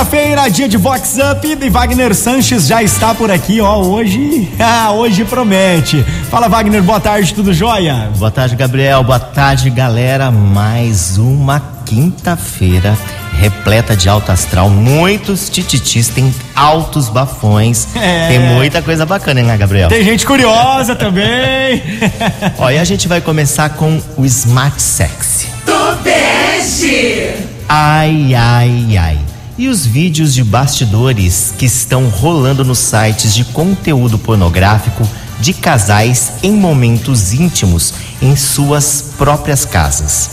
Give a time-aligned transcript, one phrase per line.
[0.00, 4.92] Quinta-feira, dia de Vox Up e Wagner Sanches já está por aqui, ó, hoje, ah,
[4.92, 6.02] hoje promete.
[6.30, 8.08] Fala Wagner, boa tarde, tudo jóia?
[8.16, 12.96] Boa tarde, Gabriel, boa tarde, galera, mais uma quinta-feira
[13.34, 18.28] repleta de alto astral, muitos tititis, tem altos bafões, é.
[18.28, 19.90] tem muita coisa bacana, né, Gabriel?
[19.90, 21.82] Tem gente curiosa também.
[22.56, 25.46] Ó, e a gente vai começar com o Smart Sexy.
[25.66, 27.34] Do bege!
[27.68, 29.19] Ai, ai, ai.
[29.60, 35.06] E os vídeos de bastidores que estão rolando nos sites de conteúdo pornográfico
[35.38, 37.92] de casais em momentos íntimos
[38.22, 40.30] em suas próprias casas.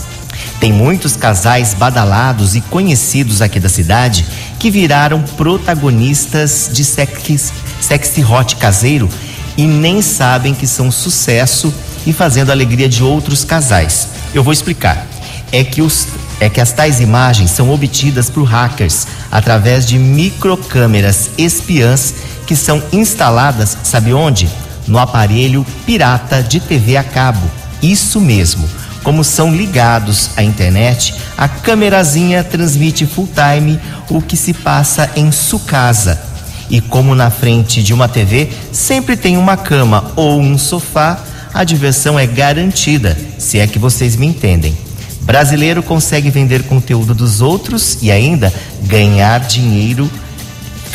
[0.62, 4.26] Tem muitos casais badalados e conhecidos aqui da cidade
[4.58, 9.10] que viraram protagonistas de sexy, sexy hot caseiro
[9.58, 11.74] e nem sabem que são sucesso
[12.06, 14.08] e fazendo a alegria de outros casais.
[14.34, 15.06] Eu vou explicar.
[15.52, 16.08] É que, os,
[16.40, 22.14] é que as tais imagens são obtidas por hackers através de microcâmeras espiãs
[22.46, 24.50] que são instaladas, sabe onde?
[24.88, 27.50] No aparelho pirata de TV a cabo.
[27.82, 28.68] Isso mesmo
[29.08, 35.32] como são ligados à internet, a câmerazinha transmite full time o que se passa em
[35.32, 36.22] sua casa.
[36.70, 41.64] E como na frente de uma TV sempre tem uma cama ou um sofá, a
[41.64, 44.87] diversão é garantida, se é que vocês me entendem.
[45.28, 48.52] Brasileiro consegue vender conteúdo dos outros e ainda
[48.84, 50.10] ganhar dinheiro,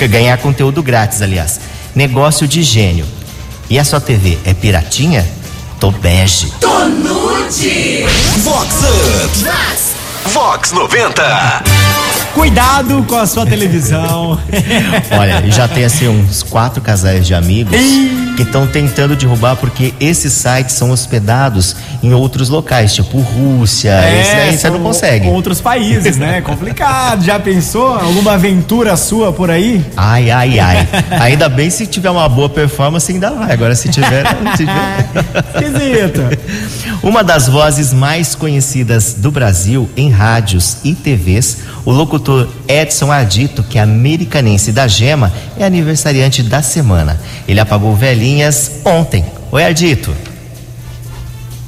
[0.08, 1.61] ganhar conteúdo grátis, aliás.
[1.94, 3.05] Negócio de gênio.
[3.69, 5.28] E a sua TV é piratinha?
[5.78, 6.50] Tô bege.
[6.62, 8.06] Tô nude.
[8.39, 9.44] Vox Up.
[9.44, 9.92] Vox.
[10.33, 11.92] Vox 90.
[12.34, 14.38] Cuidado com a sua televisão.
[15.12, 17.77] Olha, já tem assim uns quatro casais de amigos
[18.36, 24.20] que estão tentando derrubar porque esses sites são hospedados em outros locais, tipo Rússia, é,
[24.20, 25.28] esse daí você não consegue.
[25.28, 26.41] Outros países, né?
[26.42, 27.23] Complicado.
[27.23, 27.95] Já pensou?
[27.95, 29.84] Alguma aventura sua por aí?
[29.95, 30.89] Ai, ai, ai.
[31.20, 33.52] Ainda bem se tiver uma boa performance, ainda vai.
[33.52, 34.24] Agora se tiver.
[34.57, 35.07] se tiver...
[35.55, 36.23] Esquisito.
[37.02, 42.21] Uma das vozes mais conhecidas do Brasil em rádios e TVs, o locutor
[42.68, 47.20] Edson Ardito, que é americanense da Gema, é aniversariante da semana.
[47.48, 49.24] Ele apagou velhinhas ontem.
[49.50, 50.14] Oi, Ardito.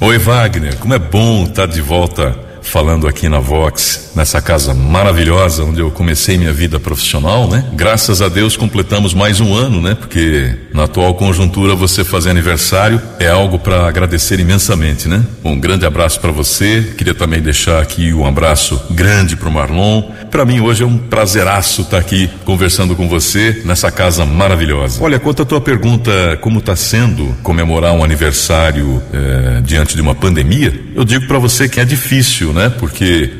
[0.00, 0.76] Oi, Wagner.
[0.76, 5.90] Como é bom estar de volta falando aqui na Vox, nessa casa maravilhosa onde eu
[5.90, 7.64] comecei minha vida profissional, né?
[7.74, 9.94] Graças a Deus completamos mais um ano, né?
[9.94, 15.24] Porque na atual conjuntura você fazer aniversário é algo para agradecer imensamente, né?
[15.42, 16.94] Um grande abraço para você.
[16.96, 20.02] Queria também deixar aqui um abraço grande para o Marlon.
[20.30, 25.02] Para mim hoje é um prazeraço estar aqui conversando com você nessa casa maravilhosa.
[25.02, 30.14] Olha, quanto à tua pergunta, como está sendo comemorar um aniversário eh, diante de uma
[30.14, 30.72] pandemia?
[30.94, 32.68] Eu digo para você que é difícil, né?
[32.68, 33.30] Porque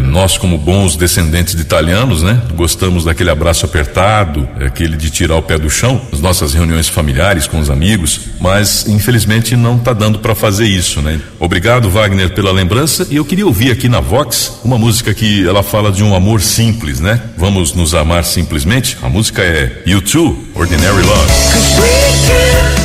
[0.00, 2.40] nós, como bons descendentes de italianos, né?
[2.54, 7.46] Gostamos daquele abraço apertado, aquele de tirar o pé do chão, as nossas reuniões familiares
[7.46, 11.20] com os amigos, mas infelizmente não está dando para fazer isso, né?
[11.38, 13.06] Obrigado, Wagner, pela lembrança.
[13.10, 16.40] E eu queria ouvir aqui na Vox uma música que ela fala de um amor
[16.40, 17.20] simples, né?
[17.36, 18.96] Vamos nos amar simplesmente.
[19.02, 22.79] A música é U2, Ordinary Love.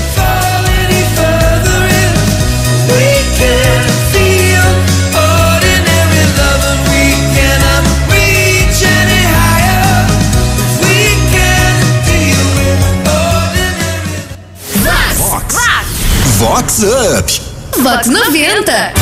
[16.83, 17.41] Up.
[17.81, 18.93] Vox 90.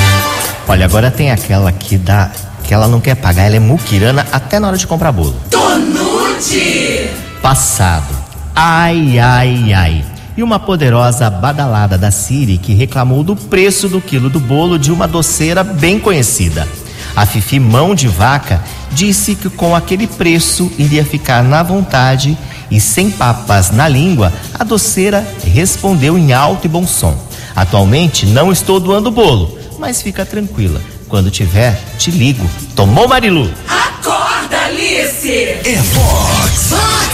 [0.68, 2.30] Olha, agora tem aquela que dá.
[2.64, 5.36] que ela não quer pagar, ela é muquirana até na hora de comprar bolo.
[5.50, 7.10] Tonute.
[7.42, 8.14] Passado.
[8.56, 10.06] Ai, ai, ai.
[10.38, 14.92] E uma poderosa badalada da Siri que reclamou do preço do quilo do bolo de
[14.92, 16.68] uma doceira bem conhecida.
[17.16, 18.62] A Fifi Mão de Vaca
[18.92, 22.38] disse que com aquele preço iria ficar na vontade
[22.70, 27.33] e sem papas na língua, a doceira respondeu em alto e bom som.
[27.56, 30.82] Atualmente não estou doando bolo, mas fica tranquila.
[31.08, 32.50] Quando tiver, te ligo.
[32.76, 33.52] Tomou, Marilu?
[33.68, 35.30] Acorda, Alice!
[35.30, 36.70] É Fox!
[36.70, 37.14] Fox!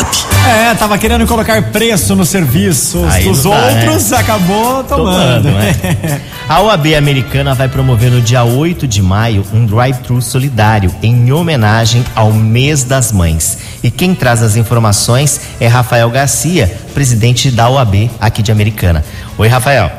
[0.00, 0.23] Up!
[0.46, 4.18] É, tava querendo colocar preço nos serviços Aí dos tá, outros, né?
[4.18, 5.44] acabou tomando.
[5.44, 6.20] tomando né?
[6.48, 12.04] A OAB americana vai promover no dia 8 de maio um drive-thru solidário em homenagem
[12.14, 13.58] ao mês das mães.
[13.82, 19.02] E quem traz as informações é Rafael Garcia, presidente da OAB aqui de Americana.
[19.38, 19.90] Oi, Rafael.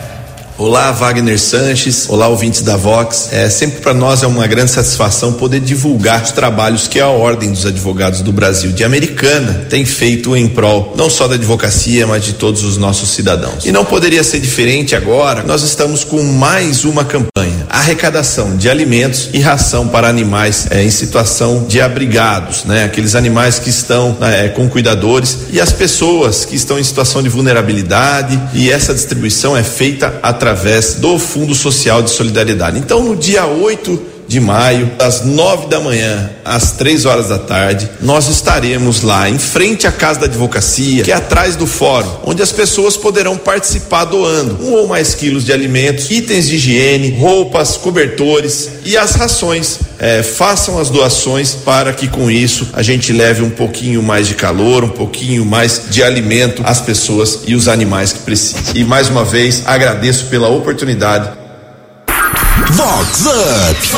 [0.58, 2.08] Olá, Wagner Sanches.
[2.08, 3.28] Olá, ouvintes da Vox.
[3.34, 7.52] É, sempre para nós é uma grande satisfação poder divulgar os trabalhos que a Ordem
[7.52, 12.24] dos Advogados do Brasil de Americana tem feito em prol não só da advocacia, mas
[12.24, 13.66] de todos os nossos cidadãos.
[13.66, 15.44] E não poderia ser diferente agora.
[15.44, 20.90] Nós estamos com mais uma campanha: arrecadação de alimentos e ração para animais é, em
[20.90, 22.86] situação de abrigados, né?
[22.86, 27.28] Aqueles animais que estão é, com cuidadores e as pessoas que estão em situação de
[27.28, 28.40] vulnerabilidade.
[28.54, 32.78] E essa distribuição é feita através através do Fundo Social de Solidariedade.
[32.78, 37.90] Então, no dia 8 de maio, das nove da manhã às três horas da tarde,
[38.02, 42.42] nós estaremos lá em frente à Casa da Advocacia, que é atrás do fórum, onde
[42.42, 47.78] as pessoas poderão participar doando um ou mais quilos de alimentos, itens de higiene, roupas,
[47.78, 49.80] cobertores e as rações.
[49.98, 54.36] É, façam as doações para que com isso a gente leve um pouquinho mais de
[54.36, 58.76] calor, um pouquinho mais de alimento às pessoas e os animais que precisam.
[58.76, 61.45] E mais uma vez agradeço pela oportunidade
[62.76, 63.96] Vox Up.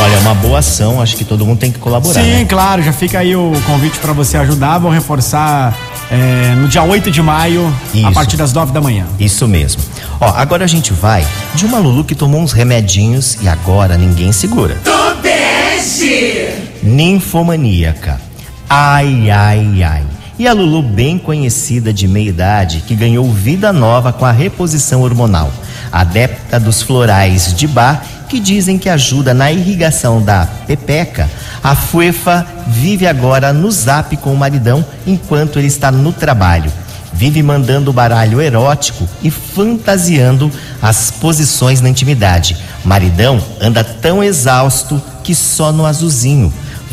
[0.00, 2.20] Olha, é uma boa ação, acho que todo mundo tem que colaborar.
[2.20, 2.44] Sim, né?
[2.44, 4.76] claro, já fica aí o convite para você ajudar.
[4.78, 5.74] Vou reforçar
[6.10, 8.06] é, no dia 8 de maio, Isso.
[8.06, 9.06] a partir das 9 da manhã.
[9.18, 9.80] Isso mesmo.
[10.20, 14.30] Ó, agora a gente vai de uma Lulu que tomou uns remedinhos e agora ninguém
[14.30, 14.76] segura.
[14.84, 16.50] Tobege.
[16.82, 18.20] Ninfomaníaca.
[18.68, 20.17] Ai, ai, ai.
[20.38, 25.02] E a Lulu, bem conhecida de meia idade, que ganhou vida nova com a reposição
[25.02, 25.52] hormonal.
[25.90, 31.28] Adepta dos florais de bar, que dizem que ajuda na irrigação da pepeca,
[31.60, 36.70] a Fuefa vive agora no zap com o maridão enquanto ele está no trabalho.
[37.12, 42.56] Vive mandando baralho erótico e fantasiando as posições na intimidade.
[42.84, 46.52] Maridão anda tão exausto que só no azulzinho.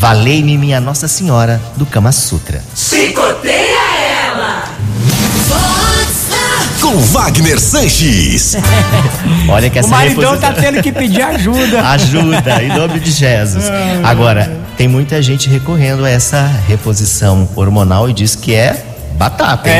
[0.09, 2.61] Valei-me minha Nossa Senhora do Kama Sutra.
[2.75, 3.79] Chicoteia
[4.27, 4.65] ela.
[6.79, 8.55] Com Wagner Sanches.
[9.49, 11.81] Olha que essa O maridão tá reposição- tendo que pedir ajuda.
[11.89, 13.65] Ajuda, em nome de Jesus.
[14.03, 18.85] Agora, tem muita gente recorrendo a essa reposição hormonal e diz que é
[19.17, 19.67] batata.
[19.71, 19.75] hein?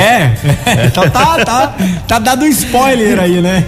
[0.66, 1.75] É, então tá, tá,
[2.07, 3.63] tá dado um spoiler aí, né?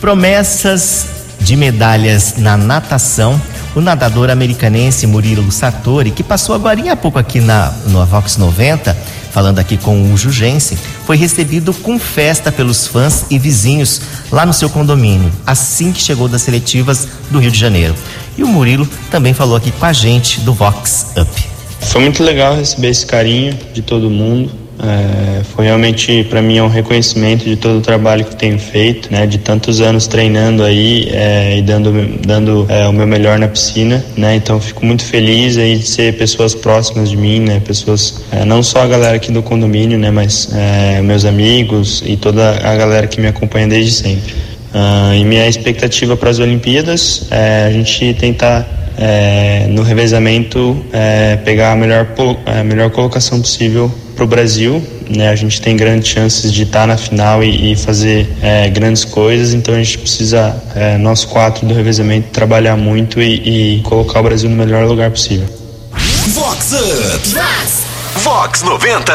[0.00, 1.04] Promessas
[1.38, 3.38] de medalhas na natação.
[3.76, 8.94] O nadador americanense Murilo Sartori, que passou agora há pouco aqui na, no Vox 90,
[9.30, 14.00] falando aqui com o Jugensen, foi recebido com festa pelos fãs e vizinhos
[14.32, 17.94] lá no seu condomínio, assim que chegou das seletivas do Rio de Janeiro.
[18.38, 21.44] E o Murilo também falou aqui com a gente do Vox Up.
[21.82, 24.50] Foi muito legal receber esse carinho de todo mundo.
[24.78, 29.10] É, foi realmente para mim é um reconhecimento de todo o trabalho que tenho feito,
[29.10, 29.26] né?
[29.26, 31.92] De tantos anos treinando aí é, e dando
[32.26, 34.36] dando é, o meu melhor na piscina, né?
[34.36, 37.60] Então fico muito feliz aí de ser pessoas próximas de mim, né?
[37.64, 40.10] Pessoas é, não só a galera aqui do condomínio, né?
[40.10, 44.34] Mas é, meus amigos e toda a galera que me acompanha desde sempre.
[44.78, 51.36] Ah, e minha expectativa para as Olimpíadas é a gente tentar é, no revezamento é,
[51.36, 52.06] pegar a melhor,
[52.46, 54.82] a melhor colocação possível para o Brasil.
[55.08, 55.28] Né?
[55.28, 59.54] A gente tem grandes chances de estar na final e, e fazer é, grandes coisas,
[59.54, 64.22] então a gente precisa, é, nós quatro do revezamento, trabalhar muito e, e colocar o
[64.22, 65.46] Brasil no melhor lugar possível.
[66.28, 67.36] Vox Up.
[68.22, 69.12] Vox 90.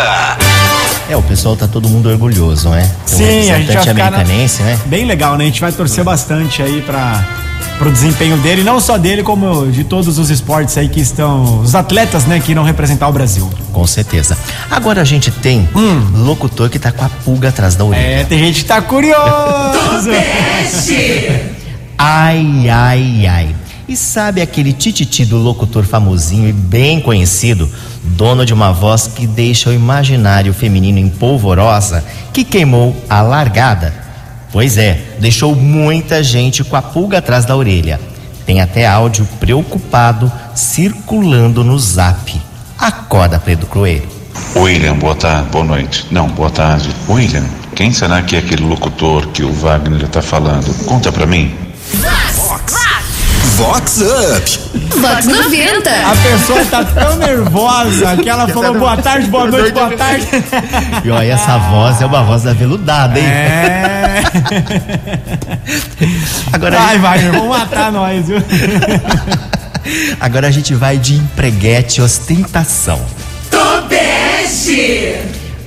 [1.10, 2.90] É, o pessoal tá todo mundo orgulhoso, né?
[3.06, 4.80] Tem um Sim, a gente vai ficar na- né?
[4.86, 5.44] Bem legal, né?
[5.44, 7.41] A gente vai torcer bastante aí para
[7.78, 11.76] pro desempenho dele, não só dele, como de todos os esportes aí que estão, os
[11.76, 13.50] atletas, né, que irão representar o Brasil.
[13.72, 14.38] Com certeza.
[14.70, 15.68] Agora a gente tem
[16.14, 18.18] locutor que tá com a pulga atrás da orelha.
[18.18, 18.22] Hum.
[18.22, 20.10] É, tem gente que tá curioso.
[22.04, 23.56] Ai, ai, ai.
[23.88, 27.70] E sabe aquele tititi do locutor famosinho e bem conhecido,
[28.04, 32.04] dono de uma voz que deixa o imaginário feminino em polvorosa,
[32.34, 34.01] que queimou a largada?
[34.52, 38.00] Pois é, deixou muita gente com a pulga atrás da orelha.
[38.46, 42.42] Tem até áudio preocupado circulando no zap.
[42.78, 44.10] Acorda, Pedro Coelho.
[44.56, 46.06] William, boa tarde, boa noite.
[46.12, 46.90] Não, boa tarde.
[47.08, 50.74] William, quem será que é aquele locutor que o Wagner está falando?
[50.86, 51.56] Conta pra mim.
[53.62, 54.60] Vox Up.
[55.00, 55.90] Vox 90.
[55.92, 60.28] A pessoa tá tão nervosa que ela falou boa tarde, boa noite, boa tarde.
[61.06, 63.26] E olha, essa voz é uma voz aveludada, hein?
[63.26, 64.24] É.
[66.52, 68.38] Agora, Vai, gente- vai, vão matar nós, viu?
[70.20, 73.00] agora a gente vai de empreguete ostentação.
[73.52, 75.18] Tobege.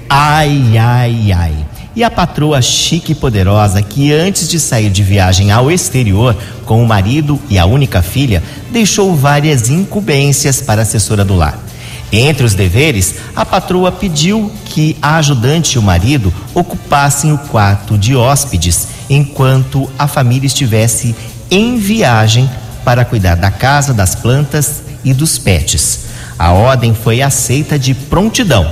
[0.09, 1.64] Ai, ai, ai.
[1.97, 6.83] E a patroa chique e poderosa que antes de sair de viagem ao exterior com
[6.83, 11.59] o marido e a única filha, deixou várias incumbências para a assessora do lar.
[12.11, 17.97] Entre os deveres, a patroa pediu que a ajudante e o marido ocupassem o quarto
[17.97, 21.15] de hóspedes enquanto a família estivesse
[21.51, 22.49] em viagem
[22.85, 26.01] para cuidar da casa, das plantas e dos pets.
[26.39, 28.71] A ordem foi aceita de prontidão.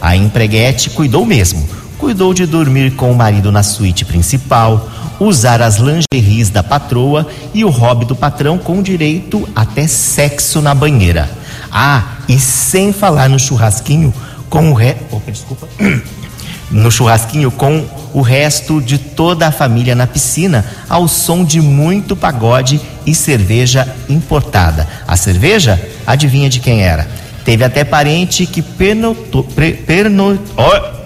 [0.00, 1.83] A empreguete cuidou mesmo.
[1.98, 7.64] Cuidou de dormir com o marido na suíte principal, usar as lingeries da patroa e
[7.64, 11.30] o hobby do patrão com direito até sexo na banheira.
[11.70, 14.12] Ah, e sem falar no churrasquinho
[14.50, 14.96] com o re...
[15.10, 15.68] Opa, desculpa.
[16.70, 22.16] No churrasquinho com o resto de toda a família na piscina, ao som de muito
[22.16, 24.88] pagode e cerveja importada.
[25.06, 27.06] A cerveja, adivinha de quem era?
[27.44, 29.46] Teve até parente que pernotou,
[29.86, 31.03] perno, oh,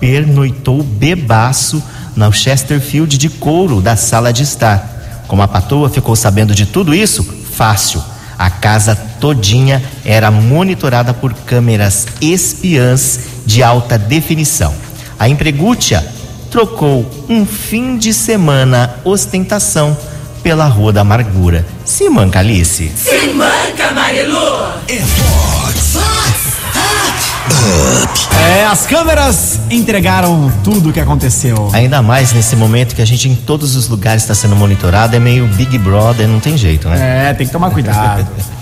[0.00, 1.82] pernoitou bebaço
[2.14, 5.24] no Chesterfield de couro da sala de estar.
[5.28, 7.22] Como a patroa ficou sabendo de tudo isso?
[7.52, 8.02] Fácil.
[8.38, 14.74] A casa todinha era monitorada por câmeras espiãs de alta definição.
[15.18, 16.06] A empregúcia
[16.50, 19.96] trocou um fim de semana ostentação
[20.42, 21.66] pela Rua da Amargura.
[21.84, 22.92] Se manca, Alice.
[22.94, 24.68] Se manca, Marilu.
[24.88, 25.96] É Vox.
[25.96, 26.36] Up.
[28.48, 31.70] É, as câmeras entregaram tudo o que aconteceu.
[31.72, 35.18] Ainda mais nesse momento que a gente em todos os lugares está sendo monitorado, é
[35.18, 37.30] meio Big Brother, não tem jeito, né?
[37.30, 38.26] É, tem que tomar cuidado.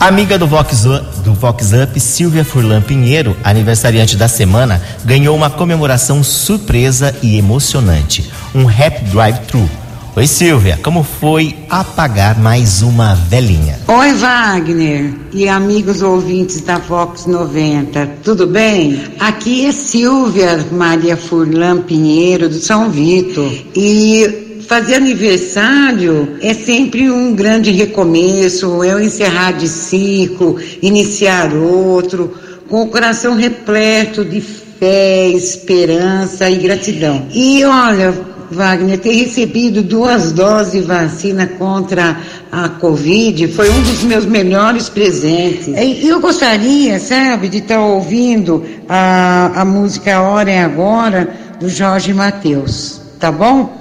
[0.00, 6.24] Amiga do Vox, do Vox Up, Silvia Furlan Pinheiro, aniversariante da semana, ganhou uma comemoração
[6.24, 8.30] surpresa e emocionante.
[8.54, 9.68] Um Rap Drive-Thru.
[10.16, 13.78] Oi, Silvia, como foi apagar mais uma velhinha?
[13.86, 19.00] Oi, Wagner e amigos ouvintes da Vox 90, tudo bem?
[19.20, 23.52] Aqui é Silvia Maria Furlan Pinheiro, do São Vitor.
[23.76, 32.34] E fazer aniversário é sempre um grande recomeço, é o encerrar de ciclo, iniciar outro,
[32.68, 37.28] com o coração repleto de fé, esperança e gratidão.
[37.32, 38.12] E olha,
[38.50, 44.88] Wagner, ter recebido duas doses de vacina contra a Covid foi um dos meus melhores
[44.88, 45.68] presentes.
[45.68, 51.28] E eu gostaria, sabe, de estar ouvindo a, a música Hora é Agora,
[51.60, 53.78] do Jorge Mateus, tá bom?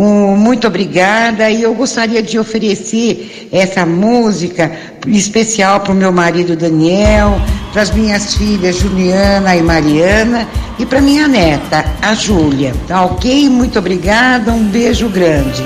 [0.00, 4.72] Um, muito obrigada e eu gostaria de oferecer essa música
[5.06, 7.38] especial para o meu marido Daniel,
[7.70, 12.72] para as minhas filhas Juliana e Mariana e para minha neta, a Júlia.
[12.88, 13.50] Tá ok?
[13.50, 15.62] Muito obrigada, um beijo grande.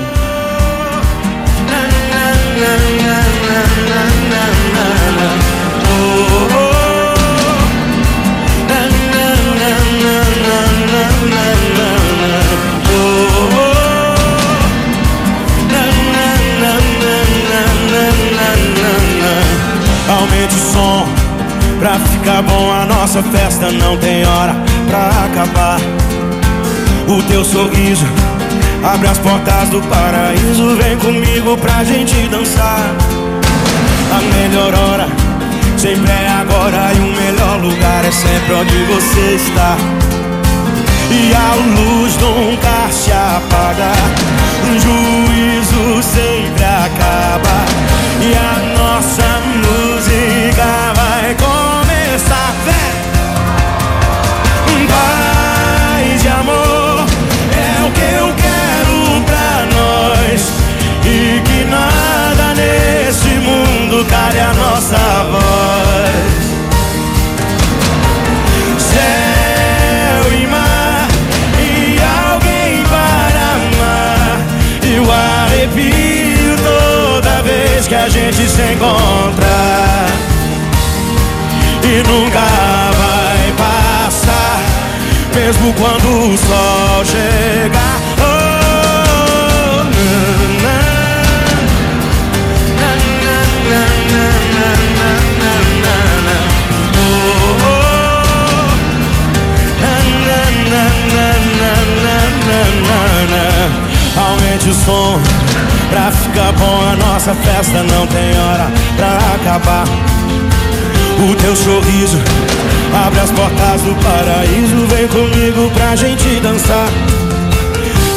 [23.15, 24.53] Nossa festa não tem hora
[24.89, 25.79] pra acabar.
[27.07, 28.05] O teu sorriso
[28.83, 30.75] abre as portas do paraíso.
[30.75, 32.93] Vem comigo pra gente dançar.
[34.11, 35.07] A melhor hora
[35.77, 36.91] sempre é agora.
[36.93, 39.77] E o melhor lugar é sempre onde você está.
[41.09, 43.93] E a luz nunca se apaga.
[44.65, 46.63] O juízo sempre
[78.55, 80.05] se encontra.
[81.83, 82.39] E nunca
[82.99, 84.61] vai passar,
[85.35, 88.34] mesmo quando o sol chegar.
[104.25, 105.19] Aumente o som
[105.89, 106.81] pra ficar bom.
[106.91, 109.85] A nossa festa não tem hora pra acabar.
[111.19, 112.17] O teu sorriso
[113.05, 114.87] abre as portas do paraíso.
[114.87, 116.87] Vem comigo pra gente dançar.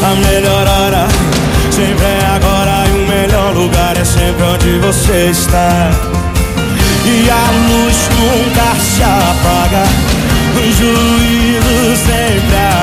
[0.03, 1.07] A melhor hora
[1.71, 2.88] sempre é agora.
[2.88, 5.91] E o melhor lugar é sempre onde você está.
[7.05, 9.85] E a luz nunca se apaga.
[10.57, 12.77] O juízo sempre acaba.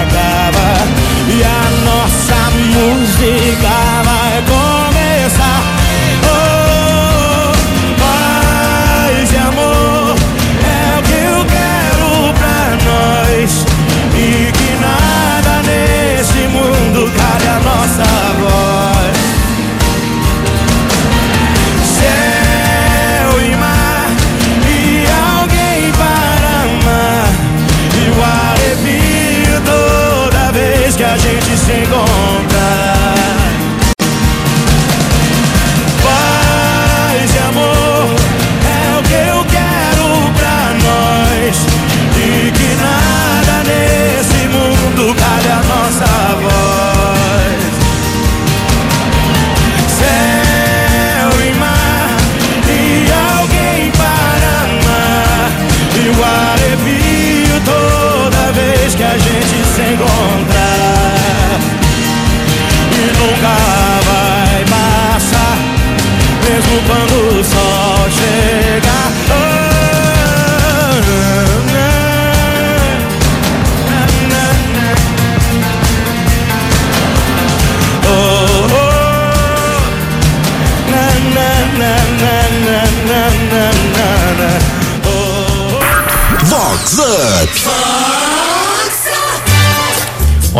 [3.21, 3.94] Música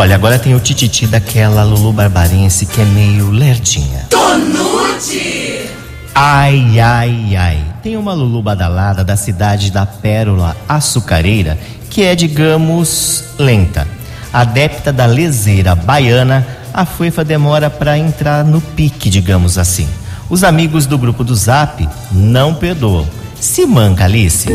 [0.05, 4.05] Olha, agora tem o tititi daquela Lulu Barbarense que é meio lerdinha.
[4.11, 5.67] Tonute.
[6.13, 7.63] Ai, ai, ai.
[7.81, 11.57] Tem uma Lulu badalada da cidade da Pérola Açucareira
[11.89, 13.87] que é, digamos, lenta.
[14.31, 19.89] Adepta da leseira baiana, a foifa demora para entrar no pique, digamos assim.
[20.29, 23.07] Os amigos do grupo do Zap não perdoam.
[23.41, 24.47] Se manca, Alice.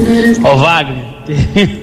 [0.45, 1.07] Ô Wagner,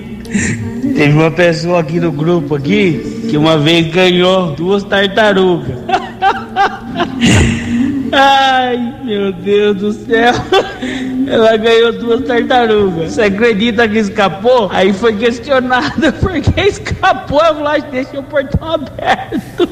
[0.95, 5.77] teve uma pessoa aqui no grupo aqui que uma vez ganhou duas tartarugas.
[8.11, 10.33] Ai, meu Deus do céu.
[11.27, 13.13] Ela ganhou duas tartarugas.
[13.13, 14.69] Você acredita que escapou?
[14.71, 17.43] Aí foi questionada por que escapou.
[17.43, 19.69] Eu falei, deixa o portão aberto.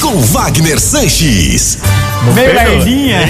[0.00, 1.78] Com Wagner Sanches.
[2.34, 3.20] Meio lerdinha.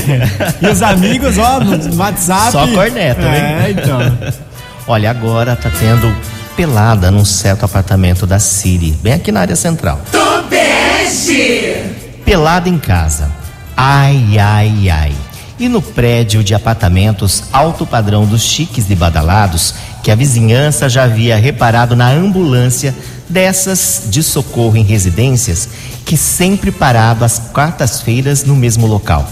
[0.62, 2.52] E os amigos, ó, no WhatsApp.
[2.52, 3.66] Só corneta, né?
[3.66, 4.49] É, então.
[4.92, 6.12] Olha, agora tá tendo
[6.56, 10.00] pelada num certo apartamento da Siri, bem aqui na área central.
[10.10, 11.84] Tobeste.
[12.24, 13.30] Pelada em casa.
[13.76, 15.12] Ai, ai, ai.
[15.60, 21.04] E no prédio de apartamentos alto padrão dos chiques e badalados, que a vizinhança já
[21.04, 22.92] havia reparado na ambulância
[23.28, 25.68] dessas de socorro em residências,
[26.04, 29.24] que sempre parado às quartas-feiras no mesmo local.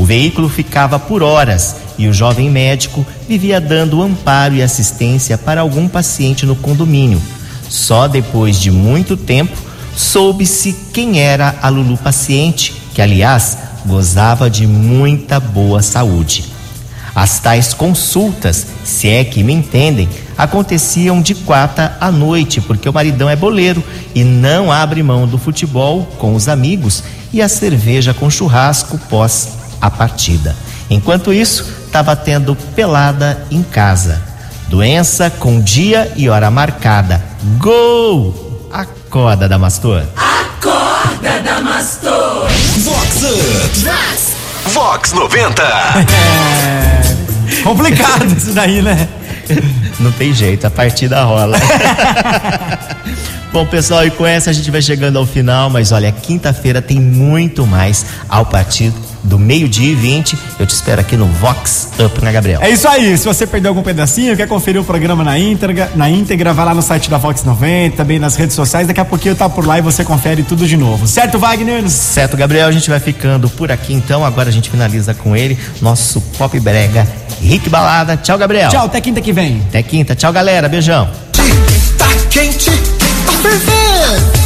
[0.00, 5.60] O veículo ficava por horas e o jovem médico vivia dando amparo e assistência para
[5.60, 7.20] algum paciente no condomínio.
[7.68, 9.54] Só depois de muito tempo
[9.94, 16.46] soube-se quem era a Lulu paciente, que aliás gozava de muita boa saúde.
[17.14, 20.08] As tais consultas, se é que me entendem,
[20.38, 23.84] aconteciam de quarta à noite, porque o maridão é boleiro
[24.14, 29.59] e não abre mão do futebol com os amigos e a cerveja com churrasco pós
[29.80, 30.56] a partida.
[30.88, 34.22] Enquanto isso, estava tendo pelada em casa.
[34.68, 37.22] Doença com dia e hora marcada.
[37.58, 38.68] Gol!
[38.72, 40.04] Acorda, Damastor.
[40.16, 42.48] Acorda, Damastor.
[42.78, 44.34] Vox.
[44.72, 45.62] Vox 90.
[45.62, 47.62] É.
[47.62, 49.08] Complicado isso daí, né?
[49.98, 51.58] Não tem jeito, a partida rola.
[53.52, 57.00] Bom, pessoal, e com essa a gente vai chegando ao final, mas olha, quinta-feira tem
[57.00, 60.38] muito mais ao partir do meio-dia e 20.
[60.58, 62.60] Eu te espero aqui no Vox Up, né, Gabriel?
[62.62, 63.16] É isso aí.
[63.16, 66.74] Se você perdeu algum pedacinho, quer conferir o programa na íntegra, na íntegra, vai lá
[66.74, 68.86] no site da Vox 90, também nas redes sociais.
[68.86, 71.06] Daqui a pouquinho tá por lá e você confere tudo de novo.
[71.06, 71.88] Certo, Wagner?
[71.88, 74.24] Certo, Gabriel, a gente vai ficando por aqui então.
[74.24, 77.06] Agora a gente finaliza com ele, nosso Pop Brega,
[77.40, 78.16] Rick Balada.
[78.16, 78.70] Tchau, Gabriel.
[78.70, 79.62] Tchau, até quinta que vem.
[79.68, 80.14] Até quinta.
[80.14, 80.68] Tchau, galera.
[80.68, 81.08] Beijão.
[81.32, 84.40] Tá quente, tá fervendo.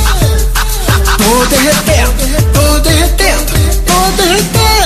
[1.19, 2.34] Tô derretendo,
[4.07, 4.84] 어떨 때.